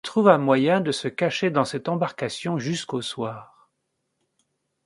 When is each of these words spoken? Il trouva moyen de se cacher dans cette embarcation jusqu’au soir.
Il 0.03 0.09
trouva 0.09 0.39
moyen 0.39 0.81
de 0.81 0.91
se 0.91 1.07
cacher 1.07 1.51
dans 1.51 1.63
cette 1.63 1.87
embarcation 1.87 2.57
jusqu’au 2.57 3.03
soir. 3.03 3.69